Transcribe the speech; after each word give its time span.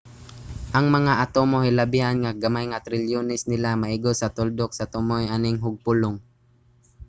ang 0.77 0.85
mga 0.97 1.13
atomo 1.25 1.57
hilabihan 1.67 2.15
ka 2.25 2.31
gamay 2.41 2.65
nga 2.69 2.83
trilyones 2.85 3.41
nila 3.47 3.79
maigo 3.81 4.11
sa 4.15 4.27
tuldok 4.35 4.71
sa 4.75 4.89
tumoy 4.93 5.25
aning 5.35 5.57
hugpulong 5.65 6.17